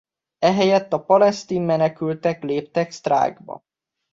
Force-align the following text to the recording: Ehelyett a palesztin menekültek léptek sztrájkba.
Ehelyett 0.39 0.93
a 0.93 1.03
palesztin 1.03 1.61
menekültek 1.61 2.43
léptek 2.43 2.91
sztrájkba. 2.91 3.63